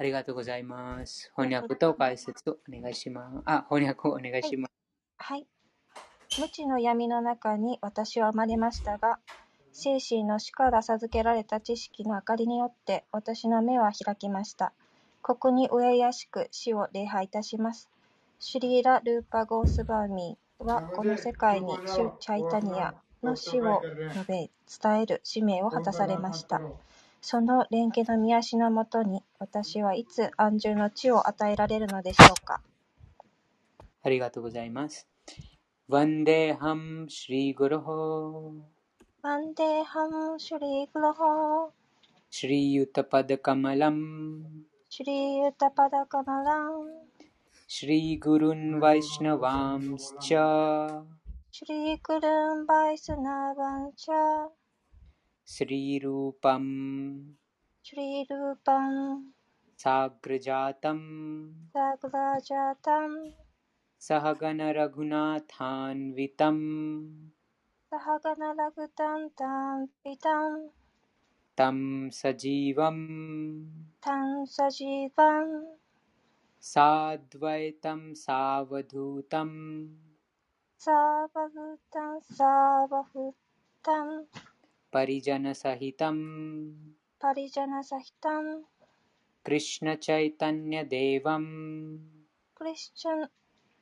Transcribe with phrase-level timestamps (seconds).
[0.00, 1.30] ありがとうございます。
[1.36, 3.42] 翻訳と解説お願いします。
[3.44, 4.72] あ、翻訳お願いします。
[5.18, 5.46] はい。
[6.38, 9.18] 無知の闇の中に私は生まれましたが、
[9.72, 14.72] 精神の死から授けられた知識の明かりによって私の目は開きました。
[15.20, 17.90] ここに上やしく死を礼拝いたします。
[18.38, 23.82] シュリーラ・ルーパ・ゴースバーミーはこの世界にシュ・チャイタニアの死を
[24.14, 24.50] 述べ
[24.82, 26.62] 伝える使命を果たされました。
[27.22, 32.62] その蓮華の御足のもとに私はいつ安住の地を与えられるのでしょうか？
[34.02, 35.06] ありがとうございます。
[35.88, 38.54] ワンデーハム・シリー・グロホ
[39.22, 41.72] ワンデーハム・シュリー・グロホ
[42.30, 44.46] シリー・ユタパダカマラム
[44.88, 46.88] シリー・ユタパダカマラム
[47.66, 48.38] シリー・グ
[55.52, 55.66] ル
[56.58, 57.34] ン・
[57.92, 84.49] ワイシナ・ワームスチャシリー・
[84.94, 86.22] परिजन परिजनसहितम्।
[87.24, 88.46] परिजनसहितं
[89.46, 91.50] कृष्णचैतन्यदेवं कृष्ण चैतन्य देवम्
[92.58, 93.26] कृष्ण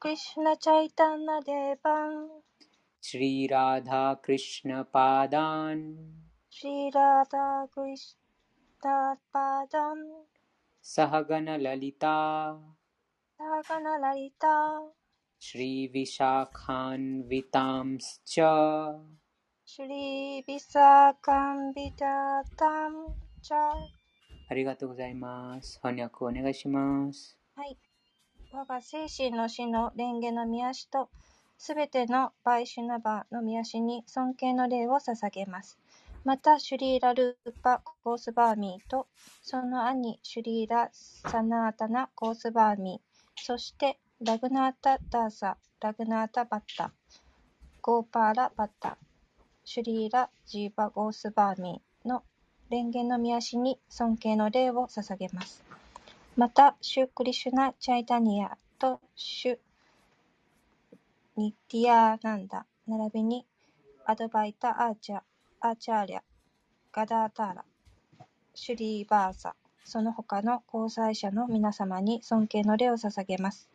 [0.02, 2.28] कृष्ण चैतन्य देवम्
[3.04, 5.84] श्री राधा कृष्ण पादान्
[6.54, 8.26] श्री राधा कृष्ण
[9.36, 10.04] पादान्
[10.94, 12.16] सहगन ललिता
[13.40, 14.56] सहगन ललिता
[15.42, 16.60] श्री विशाखान्वितांश्च
[19.70, 23.56] シュリービサカンビタタンチャ
[24.48, 25.78] ありがとうございます。
[25.82, 27.36] 翻訳お願いします。
[27.54, 27.76] はい。
[28.50, 31.10] 我が精神の死の蓮華の宮足と、
[31.58, 35.78] すべてのバイシュナバの宮足に尊敬の礼を捧げます。
[36.24, 39.06] また、シュリーラ・ルーパ・コースバーミーと、
[39.42, 46.90] その兄、シュリーラ・サナータナ・コースバーミー、そして、ラグナータ・ダーサ、ラグナータ・バッタ、
[47.82, 48.96] ゴーパーラ・バッタ、
[49.70, 52.22] シュリーラ・ジーバ・ゴースバーミーの
[52.70, 55.62] 蓮華の御足に尊敬の礼を捧げます。
[56.38, 59.58] また、シュー・クリシュナ・チャイタニアとシュ・
[61.36, 63.44] ニティアーナンダ、並びに
[64.06, 65.20] アドバイタ・アーチャ
[65.60, 66.20] アーチャーリャ、
[66.90, 67.64] ガダーターラ、
[68.54, 73.68] シュリーバーサ、その他の交際者の皆様に尊敬の礼を捧げます。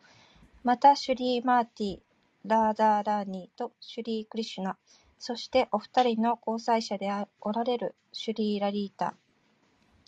[0.64, 2.00] また、シュリー・マーティ、
[2.46, 4.76] ラーダー・ラーニーとシュリー・クリシュナ、
[5.26, 9.16] そしてお二人の交際者でおられるシュリー・ラリータ、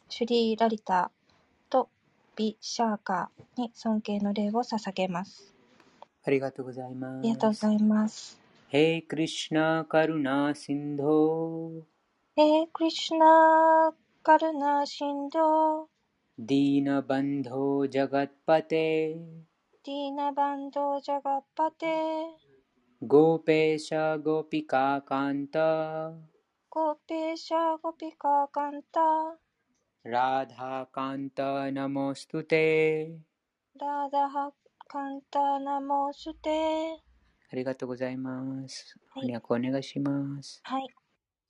[0.10, 1.10] シュリー・ラリタ
[1.70, 1.88] と
[2.36, 5.54] ビ・シャーカーに尊敬の礼を捧げます。
[6.26, 7.20] ありがとうございます。
[7.20, 8.38] ありがとうございます。
[8.68, 11.72] へイクリシュナ・カルナ・シンド
[12.36, 15.88] へイクリシュナ・カルナ・シンド
[16.38, 19.16] ディーナ・バンド・ジャガッパテ
[19.86, 20.14] ディー
[23.06, 26.12] ナ・バンド・ジャガッパテゴペシャゴピカカンタ
[26.70, 29.00] ゴペシャゴピカカンタ
[30.04, 33.12] ラダカンタナモストテ
[33.80, 34.52] ラダハ
[34.88, 36.50] カンタナモステ
[37.52, 38.96] ありがとうございます。
[39.14, 40.62] 翻訳お願いします。
[40.64, 40.88] はい。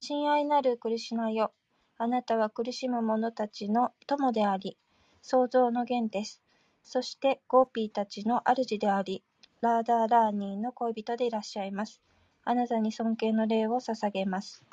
[0.01, 1.53] 親愛なるクリシナよ。
[1.97, 4.77] あなたは苦しむ者たちの友であり、
[5.21, 6.41] 創造の源です。
[6.83, 9.23] そしてゴーピーたちの主であり、
[9.65, 11.99] ラーダーラーニーの恋人でいらっしゃいます。
[12.43, 14.63] あなたに尊敬の礼を捧げます。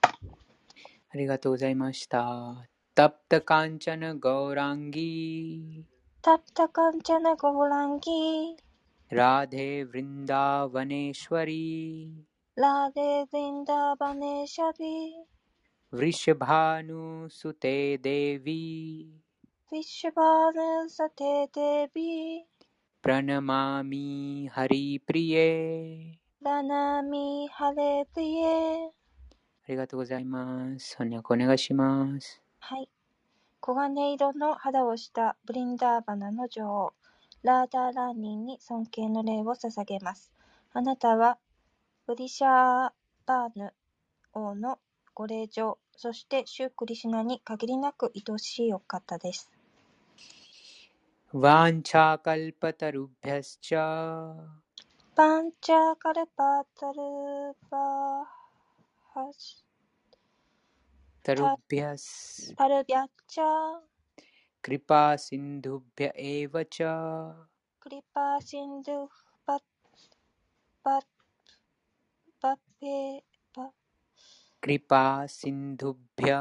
[1.09, 2.69] ありがとうございました。
[2.95, 5.93] タプタカンチャナゴーランギー。
[6.21, 9.17] タプタカンチャナゴーランギー。
[9.17, 12.61] ラデヴリンダーバネーシュワリー。
[12.61, 15.97] ラデヴリンダーバネーシャビー。
[15.97, 16.35] ヴリシュ
[23.02, 28.92] प्रणमामि हरिप्रिये ラナミハレプリエあ
[29.68, 30.96] りがとうございます。
[30.96, 32.42] 翻訳お願いします。
[32.60, 32.88] はい。
[33.62, 36.94] 黄金色の肌をしたブリンダーバナの女王、
[37.42, 40.32] ラーダーラーニーに尊敬の礼を捧げます。
[40.72, 41.40] あなたは、
[42.06, 42.92] ブリシャー
[43.26, 43.74] バーヌ
[44.34, 44.80] 王の
[45.16, 49.51] ご令嬢、そしてシュークリシナに限りなく愛しいお方です。
[51.35, 53.71] वाञ्छाकल्पतरुभ्यश्च।
[61.27, 62.49] तरुभ्यस् तरुभ्यश्च।
[64.65, 66.79] कृपासिन्धुभ्य एव च।
[67.83, 69.15] कृपासिन्धुः
[74.65, 76.33] कृपासिन्धुभ्य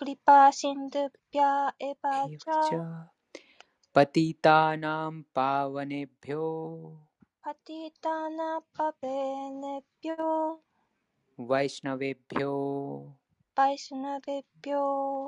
[0.00, 1.42] कृपासिन्धुभ्य
[1.88, 2.64] एव च।
[3.93, 7.07] पतितानां पावनेभ्यो
[7.41, 10.57] パティタナパペネピョ
[11.37, 13.15] वैष्णवेभ्यो
[13.55, 15.25] バイスナベピョ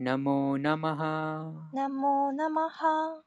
[0.00, 3.22] नमो नमः ナモナマハ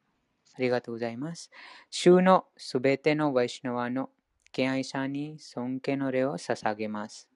[0.57, 1.50] ありがとうございます。
[1.89, 4.09] 週のすべてのワイシュナワの
[4.51, 7.30] 敬愛者に尊敬の礼を捧げます。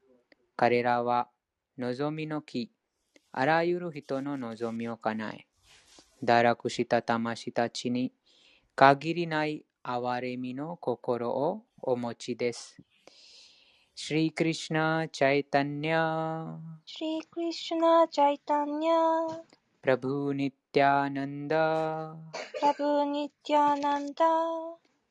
[0.56, 1.29] 彼らは
[1.77, 2.71] 望みの木、
[3.31, 5.47] あらゆる人の望みを叶え、
[6.24, 8.12] 堕落した魂たちに
[8.74, 12.76] 限りない憐れみの心をお持ちです。
[13.96, 19.40] シリ・クリシナ・チャイタニャシリ・クリシナ・チャイタニャ
[19.80, 22.16] プラブ・ニッティアナンダ
[22.58, 24.24] プラブ・ニッティアナンダ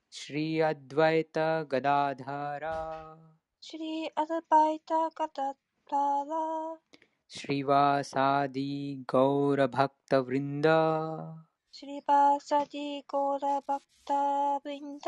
[0.10, 3.16] シリ・アドバイタ・ガダダラ
[3.62, 5.54] シリ・アドバイタ・ガダ
[5.90, 6.78] ダラ
[7.34, 8.72] श्रीवासादि
[9.12, 10.68] गौरभक्तवृन्द
[11.74, 15.08] श्रीवासादि गौरभक्तवृन्द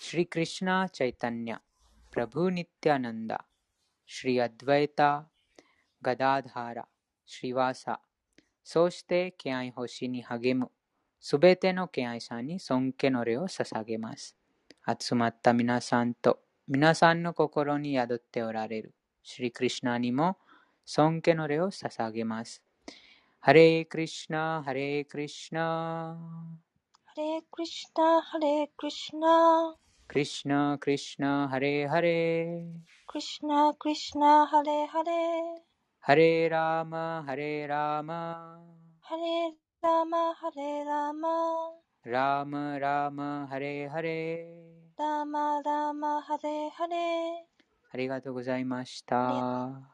[0.00, 1.58] श्रीकृष्ण चैतन्य
[2.12, 3.32] प्रभु नित्यानन्द
[4.08, 5.10] श्री अद्वैता
[6.02, 6.78] ಗದಾಧಾರ
[7.28, 7.84] ಶ್ರೀವಾಸ
[8.66, 10.66] ಸೋಚ್ತೆ ಕೆಆಯ್ ಹೋಶಿನಿ ಹಗೆಮು
[11.24, 14.26] ಸುಬೇತೆನೋ ಕೆಆಯ್ ಸಾನಿ ಸೊಂಕೆ ನೊರೆಯೋ ಸಸಾಗೆಮಾಸ್
[14.92, 16.32] ಅತ್ಸುಮತ್ತ ಮಿನಾಸಾನ್ ತೋ
[16.68, 18.90] ಮಿನಾಸಾನ್ ನೋ ಕೊಕೊರೋ ನಿ ಯಾದೊತ್ತೆ ಓರಾರೆರು
[19.26, 20.28] ಶ್ರೀ ಕೃಷ್ಣ ನಿಮೋ
[20.86, 22.62] 尊敬の礼を捧げます。
[23.40, 26.16] ハレークリシナ、ハレークリシナ、
[27.04, 29.74] ハレークリシュナハレークリシュナ
[30.06, 32.72] クリシナ、クリシナ、ハレーハレー。
[33.08, 35.12] クリシュナクリシュナハレハレ
[35.98, 38.60] ハレーラーマ、ハレーラーマ、
[39.00, 41.28] ハレラマハレラマ
[42.04, 45.02] ラーマ、ラーマ、ハレーハレー。
[45.02, 47.44] ラマラマハレハレ
[47.92, 49.92] ありがとうございました。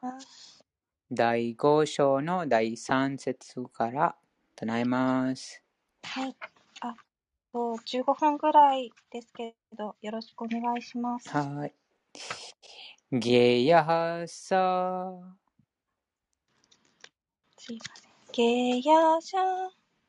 [1.15, 4.17] 第5章の第3節から
[4.57, 5.63] 唱えます。
[6.05, 6.35] はい。
[6.81, 6.95] あ
[7.53, 11.29] と15分ぐらいですけどよろしくお願いします。
[11.29, 11.75] はい。
[13.13, 15.21] ゲヤハサ、
[17.59, 18.13] すいません。
[18.33, 19.69] ゲヤシャ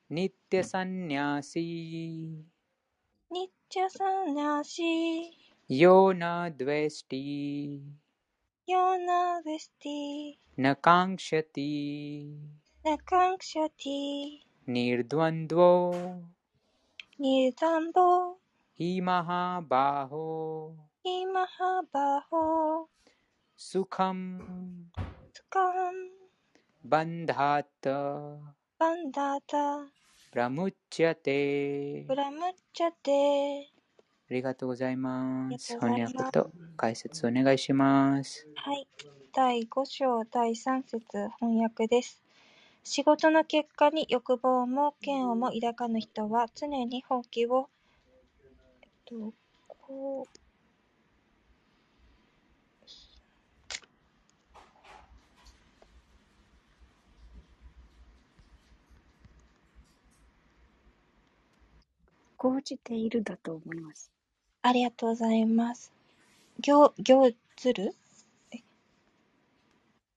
[0.09, 4.83] ニッテサンニャシ、ニッチャサナシ。
[5.67, 7.79] ヨーナドゥエスティ、
[8.65, 12.33] ヨナベスティナカンシャティ、
[12.85, 13.43] ナカンク
[34.29, 35.77] りがとうございます。
[35.81, 38.47] ありがとうご翻ざいます訳と解説お願いします。
[38.55, 38.87] はい。
[39.33, 42.21] 第5章第3節翻訳です。
[42.83, 47.69] 仕事の結果に欲望も嫌悪も抱かぬ人は常に放棄を、
[48.81, 49.33] えっと、
[49.67, 50.42] こう、
[62.43, 64.11] 講じているだと思います。
[64.63, 65.93] ありがとうございます。
[66.59, 67.95] 行、行ずる？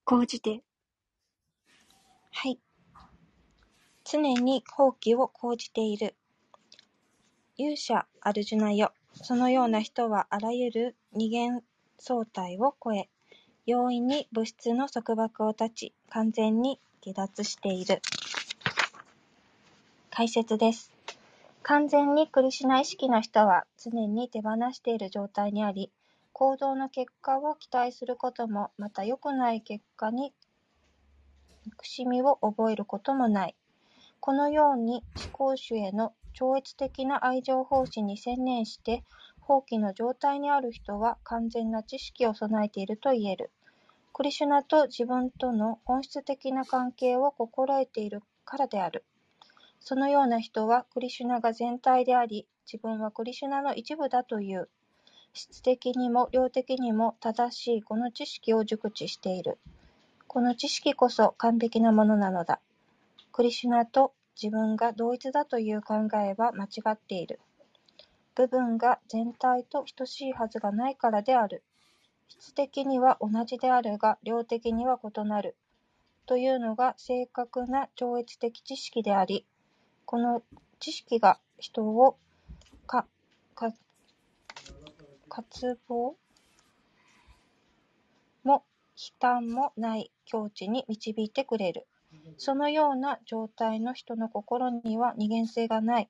[0.03, 0.61] 講じて、
[2.33, 2.59] はい。
[4.03, 6.17] 常に放棄を講じている。
[7.59, 8.93] 勇者アルジュナよ。
[9.13, 11.63] そのような人はあらゆる二元
[11.97, 13.09] 相対を超え、
[13.67, 18.03] 容易に物質の束縛を断ち、完全に離脱している。
[20.11, 20.96] 解説です。
[21.69, 25.91] 完全にクリシュナ意識の人は常に手放している状態にあり、
[26.33, 30.33] 行動の結果を期待することも、また良くない結果に
[31.65, 33.57] 憎しみを覚えることもない。
[34.21, 39.03] このように思考主への超越的な愛情奉仕に専念して
[39.41, 43.51] 放棄の状態にある人は完全な知識を備えていると言える。
[44.13, 49.05] クリシュナと自分との本質的な関係を心得ているからである。
[49.89, 54.69] そのような人はクリシュナが全体であり、自分はクリシュナの一部だという、
[55.33, 59.59] 質的にも量的にも正しいこの知識を熟知している。
[60.27, 62.59] この知識こそ完璧なものなのだ。
[63.31, 67.39] クリシュナと自分が同一だという考えは間違っている。
[68.35, 71.63] 部分が全体と等しいはずがないからである。
[72.27, 75.55] 質的には同じであるが、量的には異なる。
[76.27, 79.47] というのが正確な超越的知識であり、
[80.07, 80.43] この
[80.79, 82.17] 知識が人を
[82.87, 83.07] か、
[83.57, 83.73] か、
[85.29, 86.17] 渇望
[88.45, 91.87] も悲嘆もない境地に導いてくれる。
[92.39, 96.09] そのような状態の人の心には二元性がない。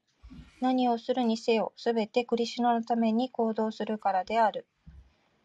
[0.60, 4.66] 何をするにせよ、すべてクリシュナのために行動するからである。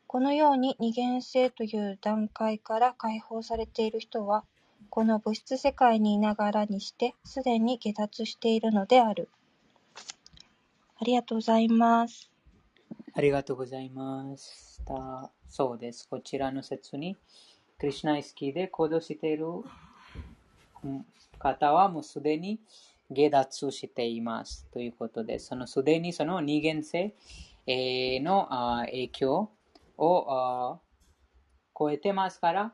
[0.07, 4.43] このように二元性という段階から解放されている人は、
[4.91, 9.29] この物質世界にいながらにして、すでに下脱しているのである。
[10.99, 12.29] ありがとうございます。
[13.13, 15.31] ありがとうございました。
[15.47, 16.09] そうです。
[16.09, 17.15] こちらの説に、
[17.79, 19.45] クリシュナ意識で行動している
[21.39, 22.59] 方はもうすでに
[23.09, 27.15] 下脱していますということで、そのすでにその二元性
[27.65, 28.49] の
[28.87, 29.49] 影響
[29.97, 30.79] を
[31.79, 32.73] 超えてますから、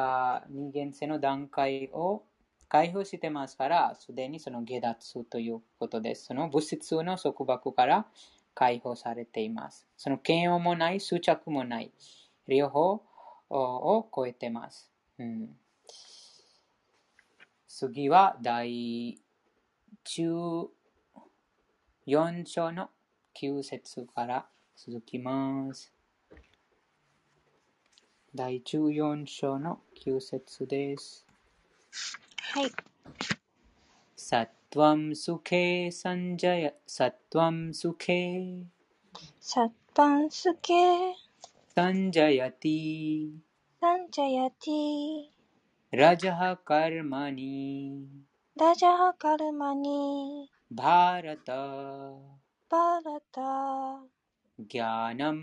[0.00, 2.22] あー二元性の段階を
[2.68, 6.26] 解放してますから、すでにその下脱ということです。
[6.26, 8.06] その物質の束縛から
[8.54, 9.88] 解放されています。
[9.96, 11.90] その嫌悪もない、執着もない、
[12.46, 13.02] 両方
[13.50, 14.92] を超えてます。
[15.18, 15.56] うん、
[17.66, 19.18] 次は第
[20.04, 20.68] 14
[22.44, 22.90] 章の
[23.34, 25.92] 9節から続きます。
[28.34, 31.26] 第14章の9節です。
[32.54, 32.70] はい。
[34.16, 38.62] サトワムスケサンジャヤ、サトワムスケ
[39.40, 40.74] サッパンスケ、
[41.74, 43.30] サンジャヤティ、
[43.80, 45.24] サンジャヤティ、
[45.90, 48.06] ラジャハカルマニ、
[48.56, 51.54] ラジャハカルマニ、バーラタ、
[52.68, 54.02] バラタ、
[54.58, 55.42] ギャナム、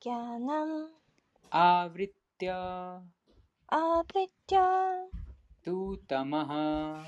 [0.00, 0.90] ギャナム、
[1.50, 1.88] ア
[3.74, 5.08] ア、アブリティア、
[5.64, 7.02] トゥタマハ、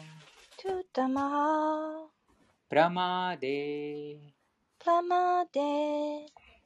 [0.56, 2.06] トゥタマハ、
[2.70, 4.16] プラマデ、
[4.78, 6.24] プラマデ、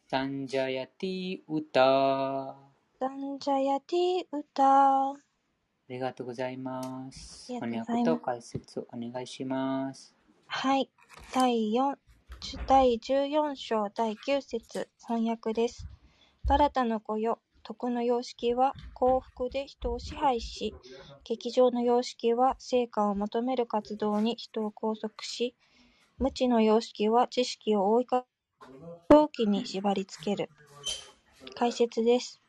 [0.09, 1.83] サンジャヤティウタ。
[1.83, 2.57] あ
[3.00, 5.14] サンジャヤティウタ。
[5.88, 7.52] りがとうございます。
[7.61, 10.14] ありがと翻うございます訳と解説お願いします。
[10.47, 10.88] はい。
[11.35, 11.97] 第4、
[12.69, 15.88] 第14章第9節翻訳です。
[16.47, 20.76] バラタの子よ、徳の様式は幸福で人を支配し、
[21.25, 25.54] 劇場の様式は成果を求める活動に人を拘束し、
[26.18, 28.26] 無知の様式は知識を追いか
[29.10, 30.50] 狂気に縛り付ける。
[31.54, 32.40] 解説です。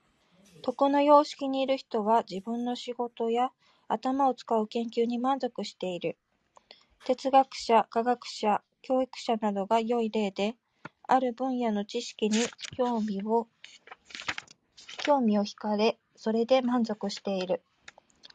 [0.61, 3.51] 徳の様式にいる人は自分の仕事や
[3.87, 6.17] 頭を使う研究に満足している。
[7.03, 10.55] 哲学者、科学者、教育者などが良い例で、
[11.07, 13.47] ある分野の知識に興味を、
[14.99, 17.61] 興味を惹かれ、それで満足している。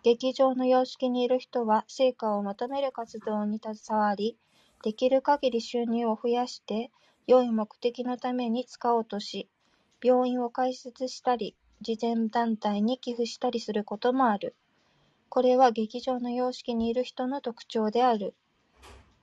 [0.03, 4.37] 劇場の様式にいる人は、成果を求める活動に携わり、
[4.83, 6.91] できる限り収入を増やして、
[7.27, 9.49] 良い目的のために使おうとし、
[10.03, 14.55] 病院を開設したり、慈善団体に寄付したりすることもある。
[15.31, 18.35] これは劇場の様式にいる人の特徴である。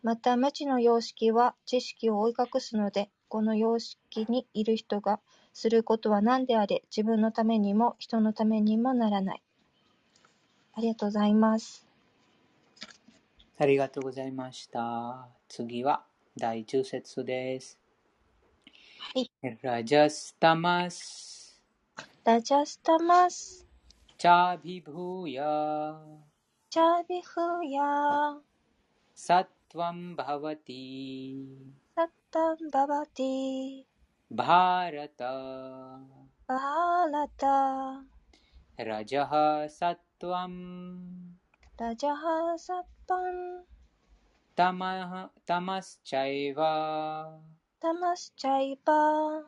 [0.03, 5.19] また、無知の様式は知識を追い隠すので、この様式にいる人が
[5.53, 9.41] することは何であれ、自分のためにも人のためにもならない。
[10.73, 11.85] ありがとうございます。
[13.57, 15.27] ありがとうございました。
[15.47, 16.03] 次は
[16.37, 17.77] 第10節です。
[19.13, 19.29] はい。
[19.61, 21.61] ラジャスタマス、
[22.23, 23.67] ラジャスタマス、
[24.17, 25.99] チャビブーヤ、
[26.69, 28.37] チャビフヤ、
[29.13, 31.45] サトワンバワティ、
[31.95, 33.83] サッタンババティ、
[34.33, 35.25] バーラタ、
[36.47, 37.11] バー
[38.77, 41.35] ラジャハサトワン、
[41.77, 43.65] ラジャハサッパン、
[44.55, 47.41] タマタマスチャイワ、
[47.81, 49.41] タマスチャイバ、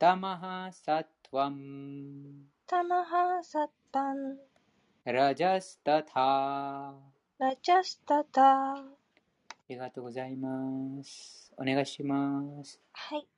[0.00, 2.48] タマハサトワン、
[5.04, 6.92] ラジャスタタ。
[7.38, 8.72] ラジャスタタ。
[8.72, 8.84] あ
[9.68, 11.52] りがとうございます。
[11.56, 12.80] お願いします。
[12.90, 13.31] はい。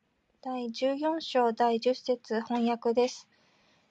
[0.46, 3.26] 第14章第10節翻訳です。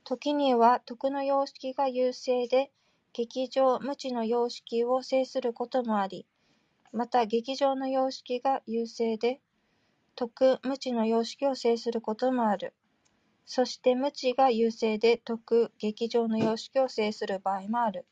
[0.03, 2.69] 時には徳の様式が優勢で、
[3.11, 6.27] 劇場無知の様式を制することもあり、
[6.91, 9.41] また劇場の様式が優勢で、
[10.13, 12.75] 徳無知の様式を制することもある。
[13.47, 18.05] そして無知が優勢で徳劇場の様式を制する場合もある。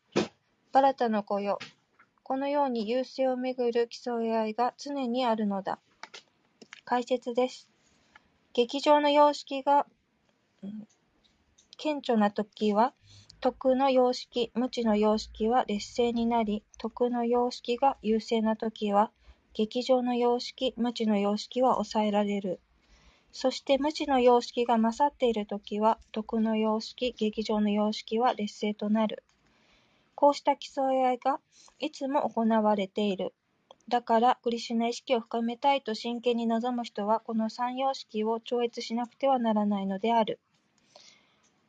[0.72, 1.60] バラタの子よ。
[2.24, 5.78] このように優勢をめぐる競い合いが常にあるのだ。
[6.86, 7.71] 解説です。
[8.54, 9.88] 劇場の様式が、
[11.78, 12.94] 顕著な時は、
[13.40, 19.10] 徳の様式、無知の様式は劣勢になり、徳の様式が優勢なときは、
[19.54, 22.60] 劇場の様式、無知の様式は抑えられる。
[23.32, 29.24] そして無知の様式が勝っているときは、徳の様式、劇場の様式は劣勢となる。
[30.14, 31.40] こうした競い合いが
[31.80, 33.34] いつも行われている。
[33.92, 40.40] だから、クリシュナ意識を深めたいと真剣に望む人は、この三様式を超越しなくてはならないのである。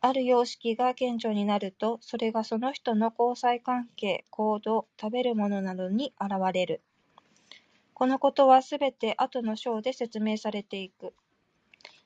[0.00, 6.80] ある様式が顕著になると、それがその人の交際関係、行動、食べるものなどに現れる。
[7.92, 11.14] このことはすべて後の章で説明されていく。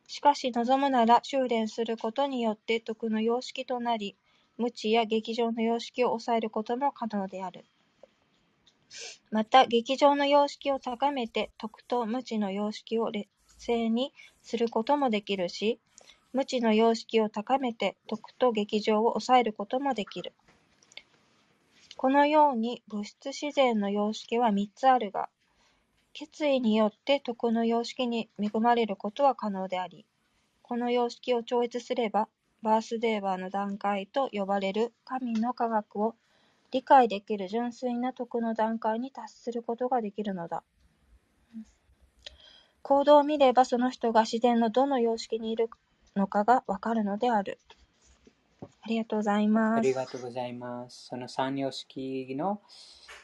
[0.07, 4.17] しかし望むなら修練することによって徳の様式となり、
[4.57, 7.67] 無知や劇場の様式を抑えることも可能である。
[9.31, 13.29] また、劇場の様式を高めて徳と無知の様式を劣
[13.59, 14.13] 勢に
[14.43, 15.79] することもできるし、
[16.33, 20.33] 無知の様式を高めて徳と劇場を抑えることもできる。
[21.97, 25.31] このように物質自然の様式は三つあるが、
[26.13, 30.05] 決意によって徳の様式に恵まれることは可能であり、
[30.63, 32.29] この様式を超越すれば、
[32.63, 36.17] バースデーバーの段階と呼ばれる神の科学を
[36.71, 40.63] 理解できる純粋な徳の段階に達することができるのだ。
[42.83, 45.69] 行動を見ればその人が自然のどの様式にいる
[46.15, 47.59] のかがわかるのである。
[48.63, 49.83] ありがとうございます。
[49.83, 51.07] りがとうございます。
[51.07, 52.61] その三様式の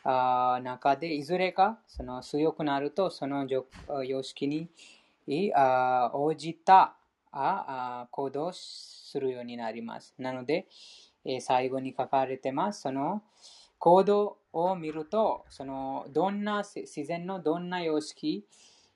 [0.04, 4.68] あ中で、いずれかその強くなると、その様式に
[5.54, 6.96] あ応じた
[7.30, 10.14] ああ行動するようになります。
[10.18, 10.66] なので、
[11.24, 12.82] え最後に書かれてます。
[12.82, 13.22] その
[13.78, 18.46] 行動を見ると、そのどんな自然のどんな様式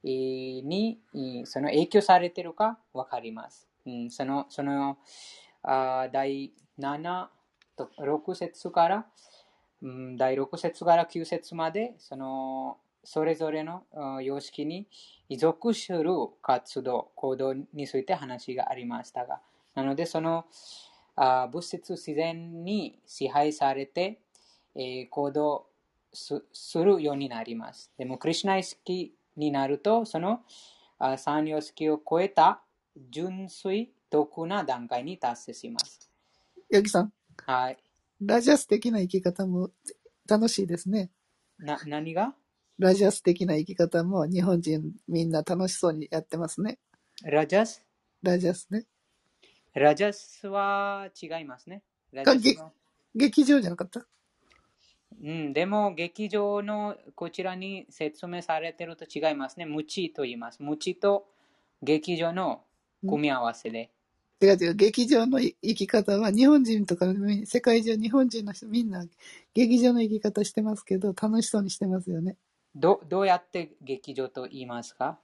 [0.03, 1.01] に
[1.45, 3.69] その影響されているかわかります。
[3.87, 4.99] うん、そのその
[5.63, 7.27] あ第7
[7.77, 9.07] と6節から、
[9.83, 13.85] うん、第6節から9節までそのそれぞれの
[14.23, 14.89] 様式に
[15.39, 16.11] 属する
[16.43, 19.41] 活動、行動について話がありましたが、
[19.75, 20.47] なのでその
[21.17, 24.21] あー物質自然に支配されて、
[24.75, 25.67] えー行動
[26.13, 27.91] すするようになります。
[27.99, 30.43] でも、クリシュナ意識になると、その
[30.99, 32.63] あー三様式を超えた
[33.11, 36.11] 純粋、徳な段階に達成します。
[36.71, 37.13] ヤギさん、
[37.45, 37.79] はい。
[38.21, 39.71] ラジャス的な生き方も
[40.29, 41.11] 楽しいですね。
[41.59, 42.35] な、何が？
[42.79, 46.79] ラジャス的な生き方も日本人みんな楽しそうにやってますね。
[47.23, 47.83] ラジャス？
[48.23, 48.87] ラジャスね。
[49.79, 51.83] ラジャスは違いますね。
[52.11, 52.71] ラジャスは
[53.15, 54.07] 劇場じゃなかった？
[55.23, 59.67] うん、でも、劇場のこちらに説明されていると違いますね。
[59.67, 60.63] 無知と言います。
[60.63, 61.27] 無知と
[61.83, 62.63] 劇場の
[63.03, 63.91] 組み合わせで。
[64.41, 64.75] 違う違う。
[64.75, 67.07] 劇場の生き方は日本人とか
[67.45, 69.05] 世界中日本人の人みんな
[69.55, 72.37] 劇場の生き方してますけど楽しそうにしてますよね。
[72.75, 75.19] どどうやって劇場と言いますか？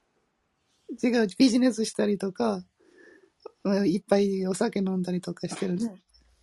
[1.03, 1.27] 違う。
[1.39, 2.65] ビジネスしたりとか、うん
[3.87, 5.95] いっぱいお酒飲んだりとかしてるね。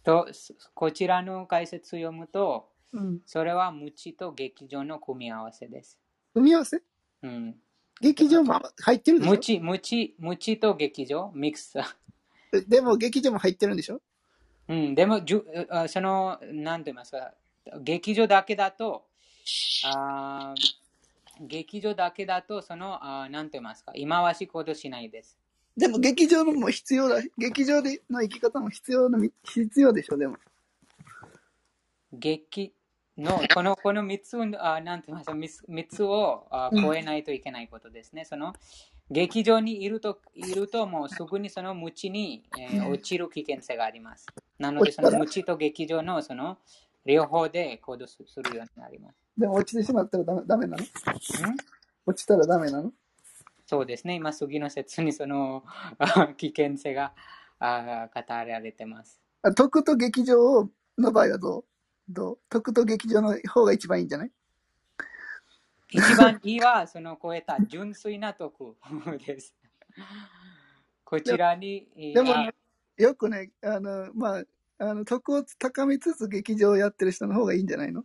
[0.03, 0.27] と
[0.73, 3.19] こちらの解説を読むと、うん。
[3.25, 5.99] それは無知と劇場の組み合わせです。
[6.33, 6.81] 組み合わせ？
[7.21, 7.55] うん、
[8.01, 9.31] 劇場も入ってるでしょ？
[9.31, 11.73] 無知、無知、無知と劇場、ミックス。
[12.67, 14.01] でも劇場も入ってるんでしょ？
[14.67, 17.33] うん、でもじゅ、あその、なんて言いますか、
[17.81, 19.05] 劇場だけだと、
[19.83, 25.38] あー劇場だけだと、その、あーなんて言いますか、忌まわしいことしないです。
[25.79, 27.21] でも劇場のも必要だ。
[27.37, 30.35] 劇場での生き方も必要な、必要でしょ、でも。
[32.11, 32.73] 劇
[33.17, 38.25] の、この、この3つを、あなんて言いますか、三つ三つをあ超えないといけないことですね。
[38.25, 38.53] その、
[39.09, 44.27] 劇場にいると、いるともうすぐにその無知に、えー落ちる危険性があります。
[44.57, 46.57] なので、その無知と劇場の、その、
[47.05, 49.15] 両方で行動すするようになります。
[49.37, 50.83] でも落ちてしまったらダメダメなの？
[50.83, 50.87] ん？
[52.05, 52.91] 落ちたらダメなの？
[53.69, 54.15] そうですね。
[54.15, 55.63] 今、次の説にその
[55.99, 57.13] あ 危険性が
[57.59, 59.21] あ語られてます。
[59.43, 61.65] あ徳と劇場の場合はどう？
[62.09, 62.39] どう？
[62.49, 64.31] 徳と劇場の方が一番いいんじゃない？
[65.91, 68.75] 一番いいは、その超えた純粋な徳
[69.23, 69.53] です。
[71.05, 72.51] こちらに、でもあ
[72.97, 74.43] よくね、あの、まあ、
[74.79, 78.03] あの、徳を高めつつ劇場をやってる人の方がいいんじゃないの？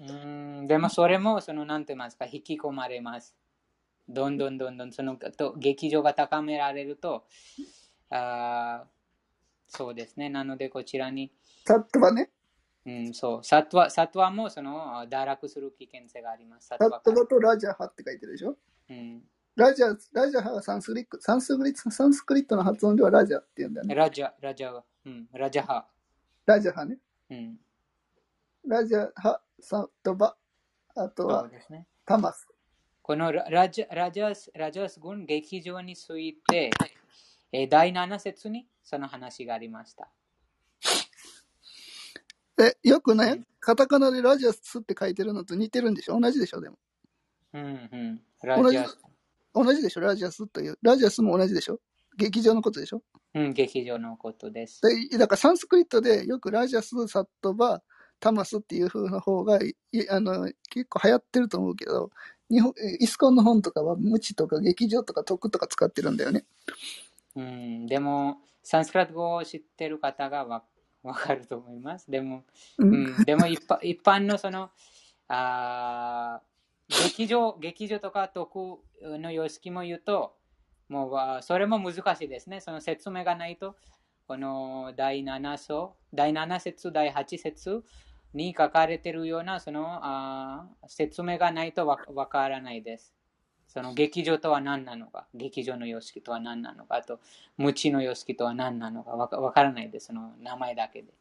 [0.00, 3.36] ーんでもそれも、その、なんて言いますか、引き込まれます。
[4.08, 7.26] どんどんどんどん、その、と劇場が高められると、
[8.10, 8.88] あー
[9.68, 10.28] そうですね。
[10.28, 11.32] なので、こちらに、
[11.64, 12.30] サットはね、
[12.86, 16.68] うん、そう、サトワ、サトワも、その、堕落する危険性があります。
[16.68, 18.56] サトワとラジャハって書いてるでしょ？
[18.88, 19.22] うん、
[19.56, 23.94] ラジャ、ラジャハはサンスクリット、サンスクリット、サンスクリットの発音ではラジャって言うんだよね。
[23.96, 25.84] ラジャ、ラジャは、うん、ラジャハ。
[26.46, 26.98] ラジャハね。
[27.28, 27.58] うん、
[28.68, 30.36] ラジャハ、サトバ、
[30.94, 31.88] あとはね。
[32.06, 32.46] タマス。
[33.06, 36.70] このララジャラジャスラジャス軍劇場について、
[37.52, 40.08] えー第7節にその話がありました。
[42.58, 46.18] え、よくねうん、カタカナでラジャスって書いてるのと似てるんでしょ？
[46.18, 46.60] 同じでしょ？
[46.60, 46.78] でも。
[47.52, 48.76] うんうん、ラ同じ？
[48.76, 48.98] ジャス、
[49.54, 50.00] 同じでしょ？
[50.00, 50.76] ラジャスという。
[50.82, 51.78] ラジャスも同じでしょ？
[52.18, 53.04] 劇場のことでしょ？
[53.34, 54.80] うん、劇場のことです。
[55.10, 57.84] でだからサンスクリットでよくラジャス、サットバ、
[58.18, 59.76] タマスっていう風な方がい
[60.10, 62.10] あの結構流行ってると思うけど、
[62.50, 66.44] 日本えイスコンの本とかは無知とか劇場とか徳とか使ってるんだよね。
[67.34, 70.64] うん、でも、サンスクラット語を知ってる方がわ
[71.02, 72.10] わかると思います。
[72.10, 72.44] でも、
[72.78, 72.84] う。
[72.84, 74.70] うんん、でも一般一般のその
[75.28, 76.56] あー
[76.88, 80.36] 劇場劇場とか徳の様式も言うと
[80.88, 83.74] もうそれも難しいですねその説明がないと
[84.28, 87.84] この第7章第7節第8節
[88.34, 93.12] に書かれているようなそのあー説明がないとわわからないです。
[93.66, 97.20] その劇場とは何なのか劇場の様式とは何なのかあと
[97.58, 100.06] 無知の様式とは何なのかわからないです。
[100.06, 101.12] その名前だけで。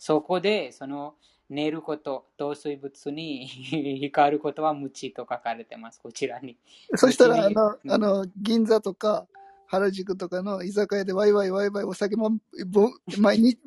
[0.00, 1.14] そこで、その、
[1.50, 3.46] 寝ること、糖水物に
[4.00, 6.56] 光ることは無知と書かれてます、こちらに。
[6.94, 7.92] そしたら、あの、うん。
[7.92, 9.26] あの、銀座とか、
[9.66, 13.58] 原宿とかの居酒屋でワイワイワイワイお酒も、ぼ毎日、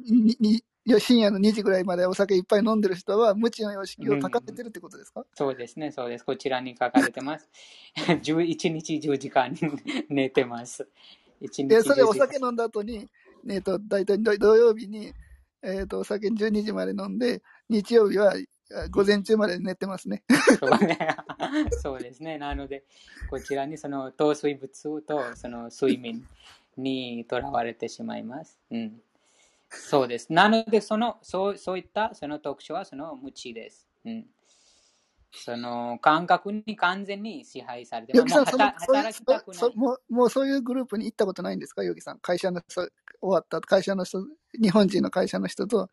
[1.00, 6.26] 深夜の2時ぐらいまでお酒いっぱい飲んでる人は無知の様式を高めてるってことですか、そうですね、そうです。
[6.26, 7.50] こちらに書かれてます。
[7.96, 9.56] 11日10時間
[10.10, 10.88] 寝てます。
[11.41, 13.08] 1日で、それ10時間お酒飲んだ後に、
[13.50, 15.13] えっ、と、大体土土曜日に、
[15.62, 18.34] えっ、と、お酒12時まで飲んで、日曜日は
[18.76, 20.24] あ午前中まで寝てますね。
[20.60, 20.98] そうね
[21.82, 22.38] そうですね。
[22.38, 22.84] なので、
[23.30, 26.28] こちらにその糖水物とその睡眠
[26.78, 28.58] にとらわれてしまいます。
[28.72, 29.02] うん。
[29.73, 30.31] そうです。
[30.31, 33.88] なので、そのそうそういったその特徴はその無知です。
[34.05, 34.25] うん。
[35.36, 39.71] その感覚に完全に支配されて、ヨギさん、もうその働そういう働きたくないそ。
[39.73, 42.19] もうもうそういうグループに行ったことないんですか、ヨギさん。
[42.19, 42.89] 会社の人、終
[43.21, 44.23] わった会社の人、
[44.62, 45.89] 日本人の会社の人と、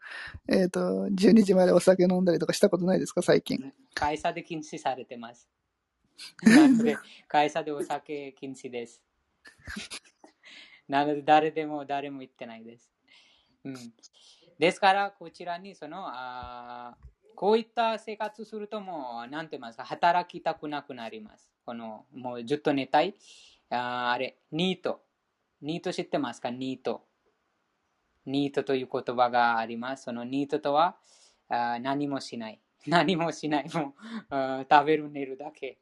[0.48, 3.72] えっ、と、12時までお酒飲んだりとかしたことないですか、最近。
[3.94, 5.48] 会社で禁止されてます。
[6.44, 9.02] なので、会社でお酒禁止です。
[10.86, 12.90] なので、誰でも誰も言ってないです。
[13.64, 13.76] うん、
[14.58, 16.96] ですから、こちらにそのあ
[17.34, 21.50] こういった生活するともう、なんて言いますか、働きたくなくなります。
[21.64, 23.14] このもうずっと寝たい。
[23.70, 25.02] ああれ、ニート。
[25.62, 26.50] ニート知ってますか？
[26.50, 27.06] ニート。
[28.26, 30.04] ニートという言葉があります。
[30.04, 30.96] そのニートとは
[31.48, 32.60] あ何もしない。
[32.86, 33.68] 何もしない。
[33.74, 33.94] も
[34.30, 35.78] う食べる、寝るだけ。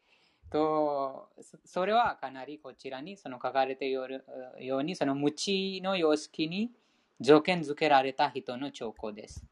[0.50, 4.24] と、そそれはかなりこちらにその書かれている
[4.60, 6.72] ように、その無知の様式に
[7.20, 9.44] 条件付けられた人の兆候です。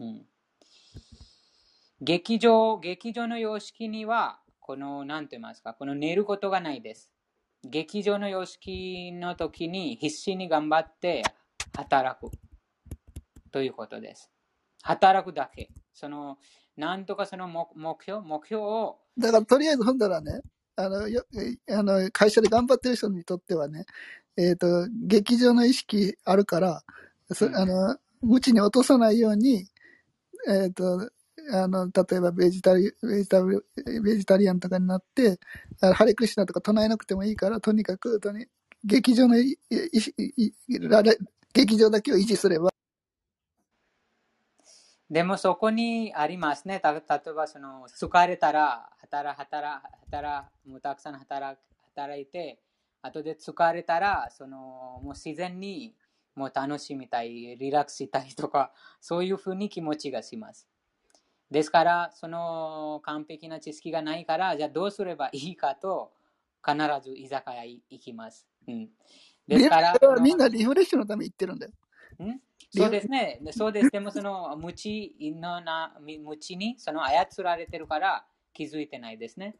[0.00, 0.26] うん、
[2.00, 7.10] 劇場、劇場の様式には、この、なんて言いますか、この寝ることがないです。
[7.64, 11.22] 劇場の様式の時に必死に頑張って
[11.76, 12.30] 働く
[13.50, 14.30] ということです。
[14.82, 15.70] 働くだけ。
[15.92, 16.38] その、
[16.76, 20.40] なんとかその目標、目標を、だから、とりあえず、ほんだらね、
[20.76, 21.24] あの、よ
[21.70, 23.84] あの会社で頑張ってる人にとってはね、
[24.38, 26.82] えっ、と、劇場の意識あるから、
[27.32, 29.66] そうんあの、無知に落とさないように、
[30.48, 31.10] えっ、と、
[31.52, 35.40] あの、例えばベジタリ、ベジタリ、ベジタリアンとかになって、
[35.80, 38.46] あハレクリシナとか唱えなくてもいいから、とにかく、とに
[38.84, 41.18] 劇場のいいられ
[41.52, 42.70] 劇場だけを維持すれば、
[45.10, 46.80] でもそこにありますね。
[46.80, 51.58] た例えばその疲れたら働働働もうたくさん働
[51.94, 52.60] 働いて、
[53.02, 55.94] 後で疲れたらそのもう自然に
[56.34, 60.68] もう楽しみたい、リラックスしたいとか、そういうふうに気持ちがします。
[61.50, 66.12] ですから、その完璧な知識がないから、じゃあどうすればいいかと、
[66.64, 68.46] 必ず居酒屋に行きます。
[68.68, 68.88] うん、
[69.48, 71.72] ですから、みんなリフレッシュのために行ってるんだよ。
[72.24, 72.40] ん？
[72.70, 73.40] そうですね。
[73.50, 73.90] そうです。
[73.90, 79.56] でもその無知のな無知にその操られてるから気づいてないですね。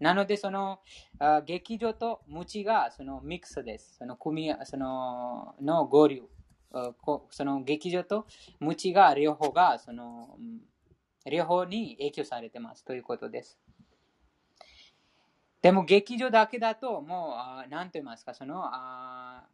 [0.00, 0.80] なのでその
[1.18, 3.96] あ劇場と無知がそのミックスです。
[3.98, 6.22] その組みそのの合流。
[7.30, 8.26] その劇場と
[8.60, 10.36] 無知が両方がその
[11.24, 13.58] 両方に影響されてますということです。
[15.62, 19.48] でも劇場だけだともうあ何と言いますかそのあ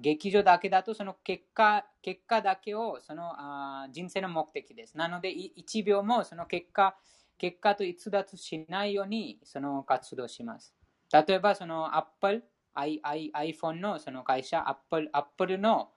[0.00, 4.96] 劇場だけだとその結果結果だけをそのあ人生の目的です。
[4.96, 6.96] なので1秒もその結果
[7.38, 10.74] 結果と逸脱しないようにその活動します。
[11.12, 12.42] 例えばその Apple、
[12.74, 15.90] I I、iPhone のその会社 Apple, Apple の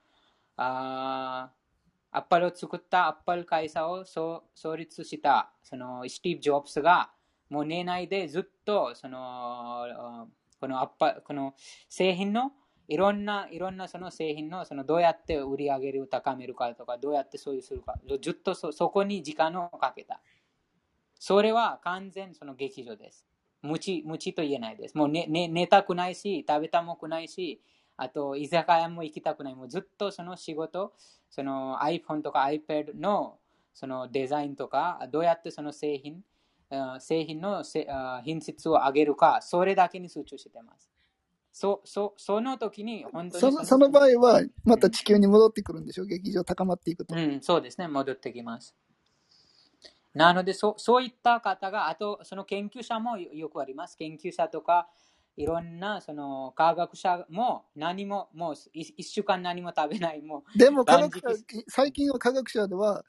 [0.57, 1.51] あ
[2.11, 4.43] アップルを作ったアップル会社を創
[4.75, 7.11] 立したそのスティーブ・ジョブズが
[7.49, 10.27] もう年内でずっとその
[10.59, 11.53] このアッパこの
[11.87, 12.51] 製品の
[12.87, 20.19] いろんないろんなその製品のそのどうやって売り上げる高めるかとかどうやってそういうするかずっとそこに時間をかけた
[21.19, 23.27] それは完全その劇場です
[23.61, 27.61] 無知無知と言えないですもう寝、ね、寝たくないし食べたもくないし
[28.01, 29.55] あと、居酒屋も行きたくない。
[29.55, 30.93] もうずっとその仕事、
[31.29, 33.39] その iPhone とか iPad の
[33.73, 36.23] そのデザインとか、どうやってその製品、
[36.99, 37.61] 製品の
[38.23, 40.89] 品質を上げるか、それだけに集中してます。
[41.51, 46.03] そそその時に本当にそのその場合は、また地球に戻ってくるんでしょ？
[46.03, 47.13] う、劇場高まっていくと。
[47.13, 48.73] うん、そうですね、戻ってきます。
[50.13, 53.95] なのでそ、そういった方が、あと、その研究者もよくあります。
[53.95, 54.89] 研究者とか、
[55.39, 61.27] いろんなその科学者も何ももう一週間何も食べないもうでも科学者
[61.69, 63.05] 最近は科学者では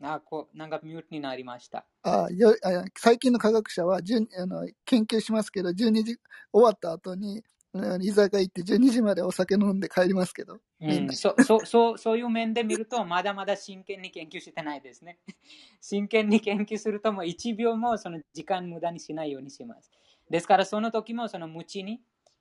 [0.00, 1.84] あこなんかミュートになりました。
[2.04, 6.18] あよあ最近の科学者はあの研究しますけど、12時
[6.52, 7.42] 終わった後に
[7.74, 10.58] 居酒屋行って12時までお酒飲んで帰りますけど。
[10.80, 15.18] うん、そそ そそういう面で見ると、まだまだ真剣に研究してないですね。
[15.80, 19.90] 真剣に研究すると、もう1秒もその時間無駄にしないようにします。
[20.30, 22.00] ですから、その時もその無知に、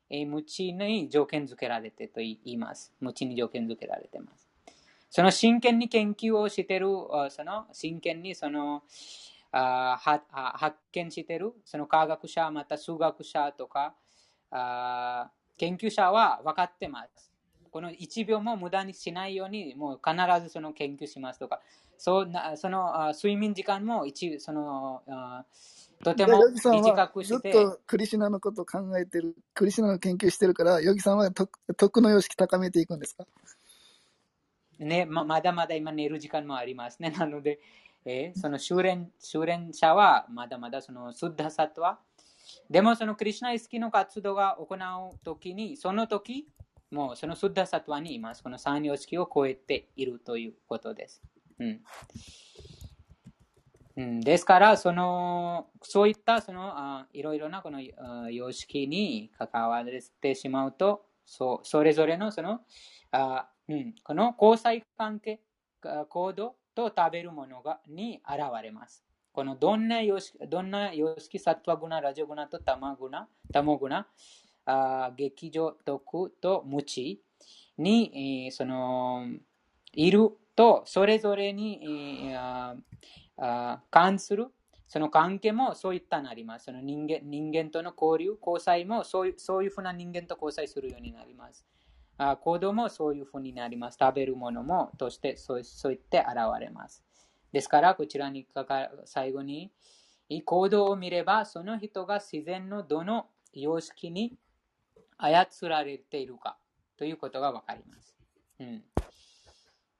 [0.09, 2.93] えー、無知に条件付けられてと言います。
[3.01, 4.47] 無知に条件付けられてます。
[5.09, 6.87] その真剣に研究をしている、
[7.29, 8.83] その真剣にその
[9.51, 13.95] あ発見している、その科学者、また数学者とか、
[14.51, 17.31] あ研究者は分かってます。
[17.71, 21.61] この1秒も無駄にしないように、もう必ずその研究しますとか、
[21.97, 25.01] そうなその睡眠時間も一その
[26.03, 26.39] とても
[26.71, 27.51] 短くして。
[27.51, 33.25] ずっとクリシナのことを考えてる、クリシナの研究してるから、ヨギさんは徳の様式高めていくんですか？
[34.79, 37.09] ねま、まだまだ今寝る時間もありますね。
[37.11, 37.59] なので、
[38.05, 41.99] えー、その修練修練者はまだまだそのスッダサトは
[42.69, 46.47] でもそのクリュナ意識の活動が行うときに、その時、
[46.91, 48.43] もうそのスッダサトワにいます。
[48.43, 51.21] この三様式を超えているということです。
[51.59, 51.81] うん
[53.97, 57.81] うん、ですから、そのそういったそのあいろいろなこの
[58.29, 59.85] 様式に関わっ
[60.21, 62.61] てしまうと、そそれぞれのその
[63.11, 65.41] あ、うん、この交際関係、
[65.81, 69.06] 行動と食べるものがに現れます。
[69.37, 74.07] このどんな様式、どんな様式、サトワグナ、ラジオグナとタマグナ、タモグナ、
[74.65, 77.21] あ劇場、徳と無知
[77.77, 79.27] に、え、その、
[79.93, 82.73] いると、それぞれに、え、あ
[83.91, 84.47] 関する、
[84.87, 86.65] その関係もそういったなります。
[86.65, 91.63] その人間人間との交流、交際もそういうそういうふうな人間と交際するようになります。
[92.17, 93.99] あ行動もそういうふうになります。
[94.01, 97.06] 食べるものもとしてそうそう言って現れます。
[97.52, 99.72] ですから、こちらにかか最後に、
[100.44, 104.38] 行動を見れば、その人が自然のどの様式に
[105.18, 106.56] 操られているか
[106.96, 108.16] ということがわかります。
[108.60, 108.84] うん、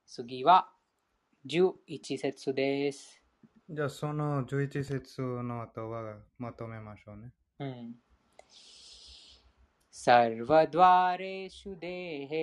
[0.07, 0.71] 次は、
[1.47, 3.23] 11節です。
[3.69, 7.33] じゃあ、その11節の後はまとめましょうね。
[7.59, 7.95] うん。
[9.93, 12.37] सर्वद्वारेषु देहे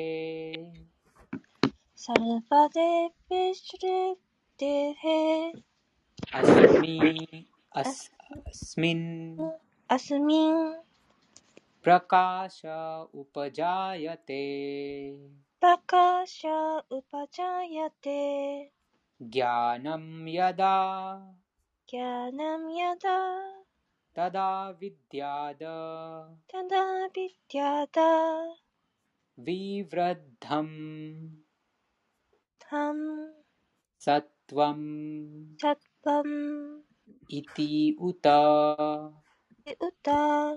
[1.98, 2.96] सर्वदेवेषु
[4.61, 5.21] देहे
[6.41, 6.97] अस्मि
[7.83, 9.09] अस्मिन्
[9.91, 10.63] अस्मिन्
[11.85, 12.61] प्रकाश
[13.23, 14.45] उपजायते
[15.61, 16.41] प्रकाश
[16.99, 18.21] उपजायते
[19.35, 20.77] ज्ञानं यदा
[21.91, 23.19] ज्ञानं यदा
[24.17, 25.63] तदा विद्याद
[26.53, 26.85] तदा
[27.17, 27.99] विद्याद
[29.47, 30.77] विवृद्धम्
[32.65, 33.07] थम्
[34.07, 36.81] सत्वं सत्वं सत्वम्
[37.29, 38.39] इति उता
[39.67, 40.55] 歌あ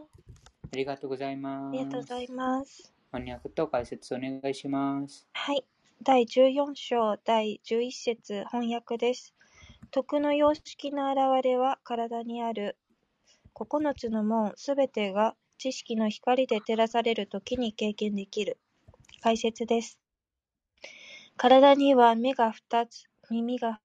[0.74, 1.80] りがとうございます。
[1.80, 2.94] ありがとうございます。
[3.12, 5.28] 翻訳と解説お願いします。
[5.34, 5.66] はい。
[6.04, 9.34] 第14章第11節翻訳です。
[9.90, 12.78] 徳の様式の現れは体にある。
[13.56, 18.60] 9つの門すべてが知識の光で照らされるときに経験できる。
[19.24, 20.00] 解説です。
[21.36, 23.80] 体には目が2つ、耳が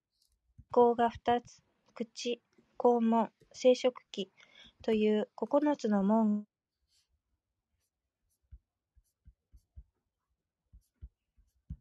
[0.72, 1.62] 口が二つ、
[1.94, 2.40] 口、
[2.78, 4.32] 肛門、生殖器
[4.82, 6.46] という九つの門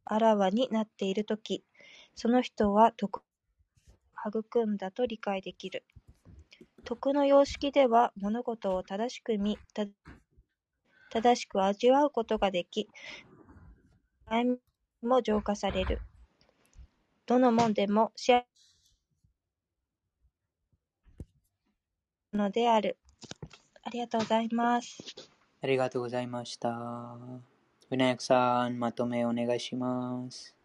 [0.04, 1.64] あらわになっているとき、
[2.16, 5.86] その人は徳を育んだと理解できる。
[6.84, 9.58] 徳の様式では物事を正しく見、
[11.10, 12.90] 正しく味わうことができ、
[14.26, 14.58] 愛
[15.02, 16.02] も浄化される。
[17.26, 18.46] どの門でも幸
[22.34, 22.98] のである。
[23.84, 24.98] ありがとうございます。
[25.62, 26.70] ありがとうございました。
[26.70, 30.56] ウィナヤクさん、まとめお願いします。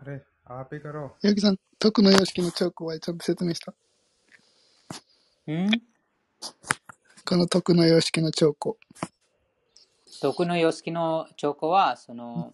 [0.00, 3.72] あれアーペ ही करो さん、徳の様式のチョーはちゃんと説明した。
[5.50, 5.70] ん？
[7.24, 8.74] この徳の様式のチョー。
[10.20, 12.52] 毒の様式の兆候は、その、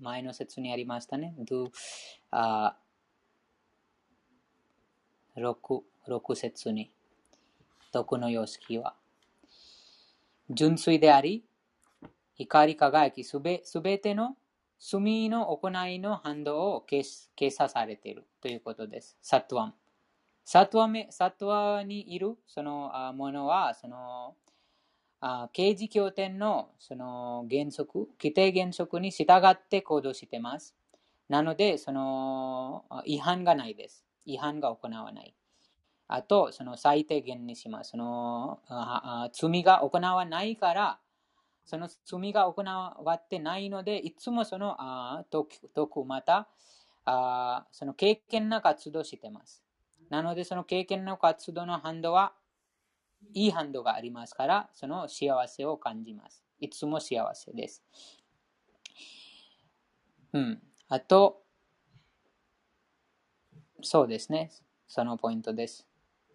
[0.00, 1.34] 前の説にありましたね。
[2.30, 2.76] あ
[5.36, 6.90] 6、6節に。
[7.92, 8.94] 徳の様式は。
[10.50, 11.44] 純粋であり、
[12.34, 14.36] 光り輝きすべ、すべての
[14.78, 19.16] 罪の行いの反動を消す消さされているということです。
[19.22, 19.74] サトワン。
[20.44, 24.34] サトワメサトワにいるそのあものは、その、
[25.20, 30.74] あ刑事経典のその原則、規定原則に従って行動しています。
[31.30, 34.03] なので、その違反がないです。
[34.24, 35.34] 違反が行わない。
[36.06, 37.92] あと、その最低限にします。
[37.92, 38.60] その
[39.32, 41.00] 罪が行わないから、
[41.64, 46.48] その罪が行わってないので、いつもそのあ徳また
[47.06, 49.64] あその経験な活動してます。
[50.10, 52.34] なので、その経験の活動の反動は
[53.32, 56.44] いい反動がありますから、その幸せを感じます。
[56.60, 57.82] いつも幸せです。
[60.32, 60.62] うん。
[60.88, 61.43] あと、
[63.82, 64.50] そうですね。
[64.86, 65.86] そのポイントです。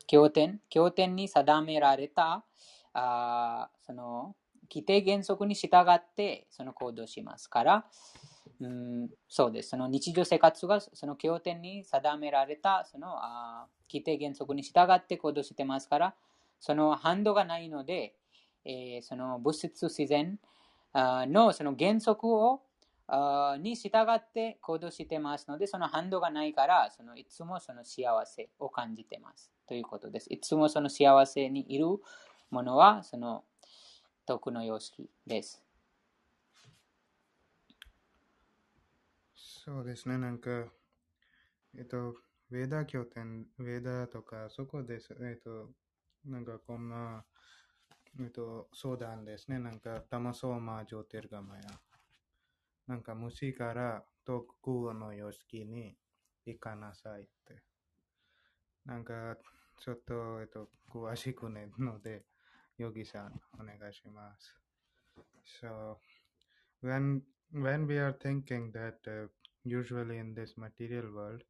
[0.08, 2.44] 経典、経典に定められた、
[2.94, 4.36] あその
[4.72, 7.86] 規定原則に従ってその行動しますから、
[8.60, 9.70] うん、そうです。
[9.70, 16.16] その日常生活がその経典に定められたそのあ規定原則に従って行動してますから、
[16.60, 18.16] その反動がないので、
[18.66, 20.40] えーその物質自然
[20.92, 22.62] あのその原則を
[23.60, 29.52] に従って行動してますので、その反動がないから、そのいつもその幸せを感じてます。
[29.68, 30.32] ということです。
[30.32, 31.86] いつもその幸せにいる
[32.52, 33.44] ものは、その
[34.26, 35.64] 徳の様式です。
[39.36, 40.68] そうですね、なんか、
[41.78, 45.16] えっと、ウェーダ経典、ウェーダーとか、そこです。
[45.22, 45.70] えっと、
[46.26, 47.24] なんかこんな、
[48.20, 49.60] えっと、相談ですね。
[49.60, 51.62] なんか、タマソーマージョーテルガマヤ。
[52.89, 55.97] なんか、虫から徳の様式に
[56.47, 57.63] 行かなさいって。
[58.85, 59.37] なんか、
[59.79, 62.25] ちょっと、えっと、詳しくねので、
[62.79, 64.55] ヨギさん、お願いします。
[65.61, 65.99] So,
[66.83, 69.29] when when we are thinking that uh,
[69.65, 71.43] usually in this material world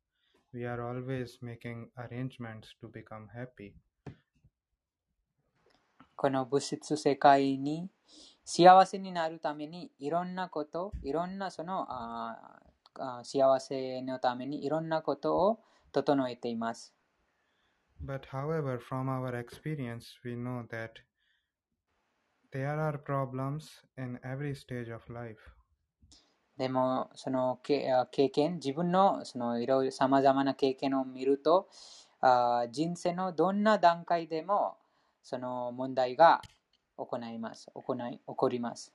[0.53, 3.75] we are always making arrangements to become happy
[6.20, 7.90] この物質世界に
[8.44, 12.60] 幸せになるためにいろんなこと、いろんなそのあ
[13.24, 15.60] 幸せのためにいろんなことを
[15.94, 16.94] 整えています。
[18.06, 20.92] but however from our experience we know that
[22.52, 25.38] there are problems in every stage of life
[26.58, 31.70] でも、そのけあ経験、自分のそのいろいろさまざまな経験を見ると、
[32.20, 34.79] あー人生のどんな段階でも
[35.30, 36.42] その問題が
[36.98, 37.68] 行います。
[37.76, 38.92] 行い起こります。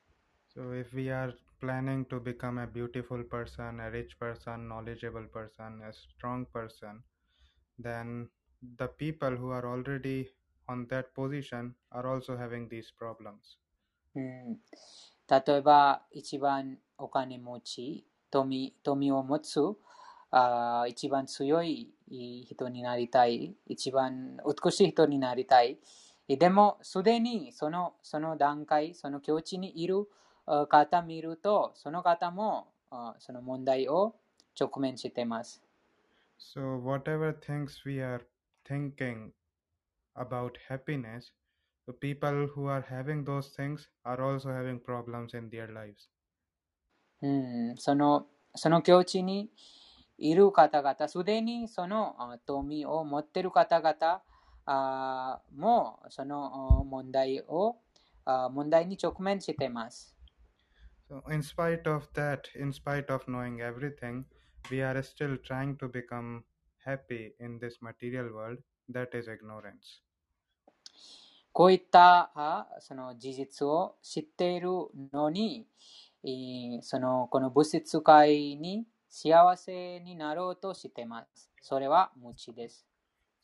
[0.52, 5.80] so if we are planning to become a beautiful person a rich person knowledgeable person
[5.82, 7.02] a strong person
[7.78, 8.28] then
[8.78, 10.28] the people who are already
[10.68, 13.58] on that position are also having these problems
[14.16, 14.58] うん、
[15.28, 19.58] 例えば、一番お金持ち、富富を持つ、
[20.30, 25.78] あー一番強い人になりたい、一番美しい人になりたい。
[26.28, 30.08] でも、すでにそのその段階、その境地にいる
[30.46, 34.16] あ方見ると、その方もあその問題を
[34.58, 35.62] 直面しています。
[36.38, 38.22] So, whatever things we are
[38.66, 39.32] thinking
[40.14, 41.32] about happiness,
[41.86, 46.08] the people who are having those things are also having problems in their lives.
[47.22, 47.28] う
[47.72, 49.50] ん、そのその境地に
[50.16, 54.22] いる方々、すでにそのあ富を持っている方々あ
[54.66, 57.76] もその問題を
[58.24, 60.16] 問題に直面しています。
[61.10, 64.24] So, in spite of that, in spite of knowing everything,
[64.70, 66.44] we are still trying to become
[66.84, 68.58] happy in this material world.
[68.90, 70.02] That is ignorance.
[71.52, 74.68] こういったその事実を知っている
[75.12, 75.66] のに、
[76.80, 81.50] そのこの物質界に幸せになろうとしています。
[81.60, 82.86] それは無知です。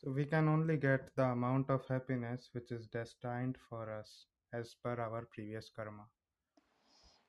[0.03, 4.75] So we can only get the amount of happiness which is destined for us as
[4.83, 6.07] per our previous karma.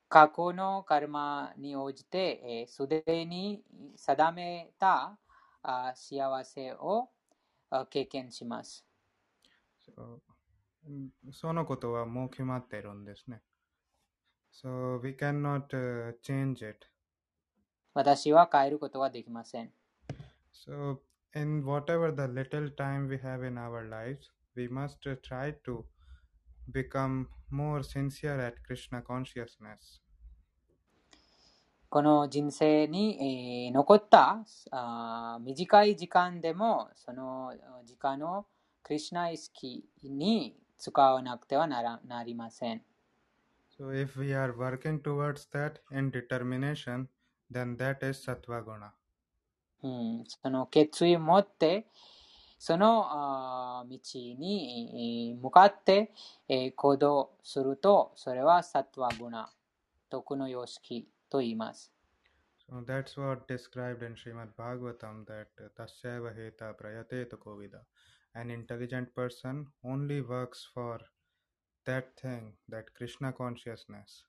[0.09, 3.63] 過去のカルマに応じて、す、で、に
[3.95, 5.17] 定めた
[5.63, 7.09] あ幸せを
[7.69, 8.85] あ経験します。
[9.87, 10.19] So,
[10.87, 13.41] うんそのことはもう決まってるんですね。
[14.51, 16.87] So we cannot、uh, change it.
[17.93, 19.71] 私は変えることはできません。
[20.53, 20.97] So
[21.34, 25.84] in whatever the little time we have in our lives, we must uh, try to
[26.72, 30.00] become more sincere at Krishna consciousness.
[31.90, 37.54] この人生に、えー残ったあー短い時間でも、そのあ
[37.86, 38.46] 時間を
[38.82, 42.82] クリシュナ意識に使わなくてはならなりません。
[43.78, 47.08] So if we are working towards that in determination,
[47.50, 48.92] then that is sattva guna.
[49.83, 51.85] うん、その決意を持って、
[52.57, 56.11] その道にえー向かって、
[56.47, 59.49] えー行動すると、それはサトワグナ、
[60.09, 61.91] 徳の様式と言います。
[62.69, 67.81] So that's what described in Srimad Bhagavatam that uh, tasyaiva heta prayateta kovida.
[68.35, 70.99] An intelligent person only works for
[71.85, 74.25] that thing, that Krishna consciousness.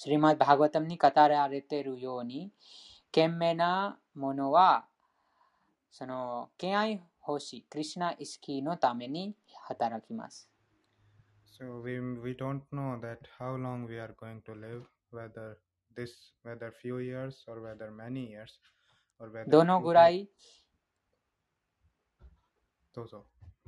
[0.00, 2.52] シリマッバーガワタムに語られているように、
[3.10, 4.86] 賢明なものは、
[5.90, 9.36] その敬愛欲しい、クリシュナ意識のために
[9.66, 10.50] 働きます。
[11.58, 15.56] So we we don't know that how long we are going to live, whether
[15.96, 18.60] this whether few years or whether many years
[19.18, 20.28] or whether どのぐらい、
[22.94, 23.26] どうぞ。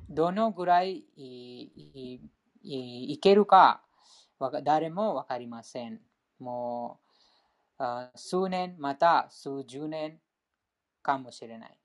[0.08, 2.20] どのぐらいいい
[2.62, 3.82] いいけるか、
[4.62, 6.00] 誰もわかりません。
[6.38, 7.09] もう、あ
[8.14, 10.20] 数年、また数十年
[11.02, 11.76] かもしれない。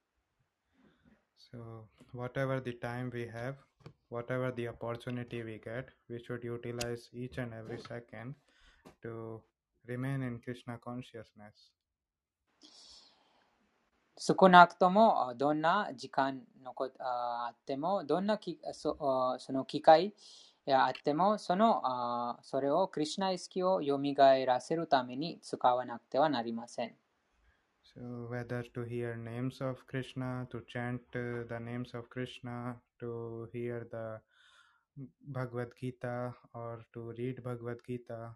[1.53, 3.55] So whatever the time we have,
[4.09, 8.35] whatever the opportunity we get, we should utilize each and every second
[9.01, 9.41] to
[9.87, 11.71] remain in Krishna consciousness.
[14.17, 20.13] 少なくとも、あどんな時間のこああっても、どんなきそあその機会
[20.66, 23.98] やあっても、そのあそれをクリシュナ意識を蘇
[24.46, 26.94] らせるために使わなくてはなりません。
[27.96, 33.48] So whether to hear names of Krishna, to chant uh, the names of Krishna, to
[33.52, 34.20] hear the
[35.26, 38.30] Bhagavad Gita, or to read Bhagavad Gita,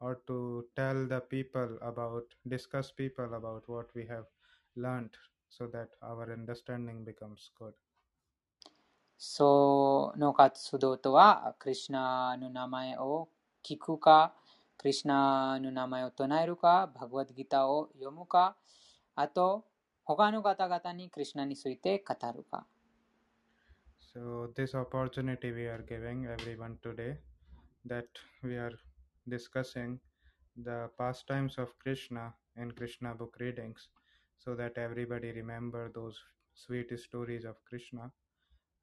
[0.00, 4.24] or to tell the people about, discuss people about what we have
[4.74, 5.16] learnt,
[5.50, 7.74] so that our understanding becomes good.
[9.23, 13.29] その活動とは、クリシュナの名前を
[13.63, 14.33] 聞くか、
[14.79, 18.57] クリシュナの名前を唱えるか、バグワッドギターを読むか、
[19.13, 19.63] あと、
[20.05, 22.65] 他の方々にクリシュナについて語るか。
[24.11, 27.19] So this opportunity we are giving everyone today
[27.85, 28.07] that
[28.41, 28.75] we are
[29.29, 29.99] discussing
[30.57, 33.89] the pastimes of Krishna in Krishna book readings
[34.39, 36.17] so that everybody remember those
[36.55, 38.11] sweet stories of Krishna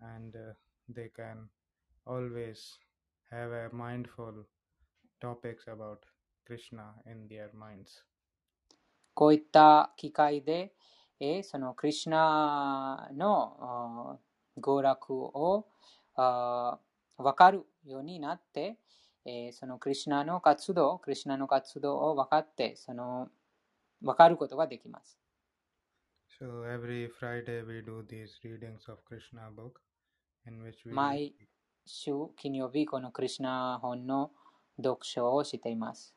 [0.01, 0.55] and uh,
[0.89, 1.49] they can
[2.07, 2.79] always
[3.31, 4.47] have a mindful
[5.21, 6.05] topics about
[6.47, 8.05] Krishna in their minds.
[9.15, 10.73] こういった機会で、
[11.21, 14.21] えーそのクリシュナの
[14.61, 15.67] 娯楽を
[17.17, 18.77] 分かるようになって、
[19.25, 23.29] えーそのクリシュナの活動、クリシュナの活動を分かって、その
[24.01, 25.19] 分かることができます。
[26.41, 29.81] So every Friday we do these readings of Krishna book
[30.91, 31.35] 毎
[31.87, 34.31] 週金曜日、このクリシュナ本の
[34.77, 36.15] 読書をしています。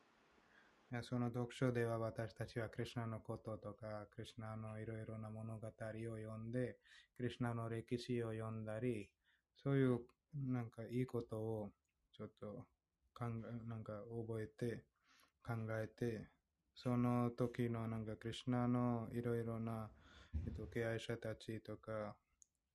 [1.04, 6.78] その読書では私たちはクリシュナのこととか、クリシュナのいろいろな物語を読んで、
[7.16, 9.10] クリシュナの歴史を読んだり、
[9.64, 10.02] そういう
[10.34, 11.72] なんかいいことを
[12.12, 12.66] ちょっと
[13.14, 13.94] 考えなんか
[14.28, 14.84] 覚えて、
[15.46, 16.28] 考えて、
[16.76, 19.90] その時のなんかクリシュナのいろいろな、
[20.46, 22.16] えっと、敬愛者たちとか、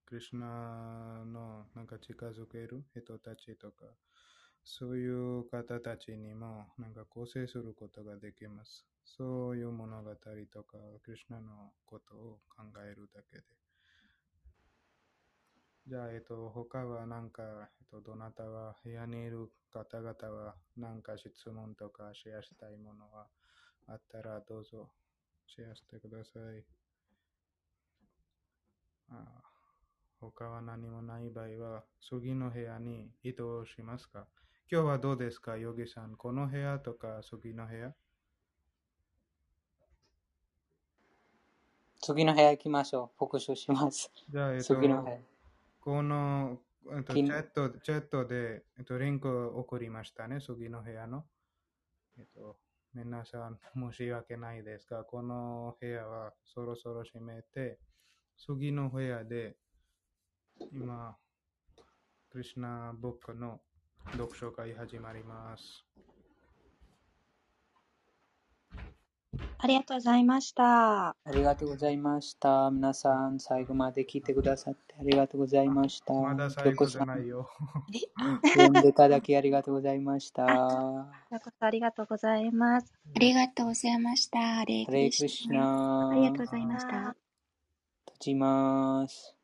[0.07, 3.87] クリシュナのなんか近づける人たちとか、
[4.65, 8.87] そういう方たちにもなんか構成することができます。
[9.05, 13.45] そういう物語とか、クリシュナのことを考えるだけで。
[15.89, 17.43] じゃあ、えっと、他はなんか、
[17.81, 23.29] えっと、どなたは部屋にいる方々はなんか質問とかシェアしたいものは
[23.87, 24.91] あったらどうぞ
[25.47, 26.65] シェアしてください。
[29.11, 29.56] あ
[30.21, 34.27] 他は何もない場合は次の部屋に移動しますか？
[34.71, 36.17] 今日はどうですかヨギさん？
[36.17, 37.95] この部屋とか次の部屋？
[42.01, 43.25] 次の部屋行きましょう。
[43.25, 44.11] 復習します。
[44.31, 45.17] じゃあ、えっと、次の部屋。
[45.81, 46.59] この、
[46.93, 51.25] えっと、チきャット、チャットで、えっと、リンクを送りましたね、次の部屋の。
[52.19, 52.57] えっと、
[52.95, 57.79] 皆さん、申し訳ないですが、この部屋はそろそろ閉めて、
[58.39, 59.57] 次の部屋で、
[60.73, 61.17] 今、
[62.31, 63.61] クリシュナブックの
[64.13, 65.85] 読書会始まります。
[69.59, 71.09] ありがとうございました。
[71.09, 72.71] ありがとうございました。
[72.71, 76.13] 皆さん、最後まで聞いてくださってありがとうございました。
[76.13, 77.49] まだ最後じゃないよ。
[78.55, 80.45] 読んでいただきありがとうございました。
[80.47, 82.93] ありがとうございます。
[83.15, 84.59] ありがとうございました。
[84.61, 87.17] ありがとうございました。
[88.05, 89.36] 閉じます。